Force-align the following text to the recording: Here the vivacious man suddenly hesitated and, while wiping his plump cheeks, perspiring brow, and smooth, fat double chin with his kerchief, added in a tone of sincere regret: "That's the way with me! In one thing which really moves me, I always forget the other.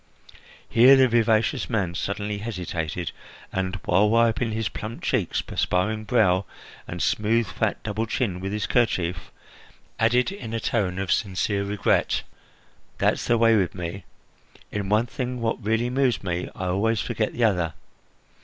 Here 0.67 0.95
the 0.95 1.07
vivacious 1.07 1.69
man 1.69 1.93
suddenly 1.93 2.39
hesitated 2.39 3.11
and, 3.53 3.75
while 3.85 4.09
wiping 4.09 4.51
his 4.51 4.67
plump 4.67 5.03
cheeks, 5.03 5.43
perspiring 5.43 6.05
brow, 6.05 6.45
and 6.87 7.03
smooth, 7.03 7.45
fat 7.45 7.83
double 7.83 8.07
chin 8.07 8.39
with 8.39 8.51
his 8.51 8.65
kerchief, 8.65 9.31
added 9.99 10.31
in 10.31 10.55
a 10.55 10.59
tone 10.59 10.97
of 10.97 11.11
sincere 11.11 11.63
regret: 11.63 12.23
"That's 12.97 13.27
the 13.27 13.37
way 13.37 13.55
with 13.55 13.75
me! 13.75 14.03
In 14.71 14.89
one 14.89 15.05
thing 15.05 15.39
which 15.39 15.57
really 15.61 15.91
moves 15.91 16.23
me, 16.23 16.49
I 16.55 16.65
always 16.65 16.99
forget 17.01 17.33
the 17.33 17.43
other. 17.43 17.75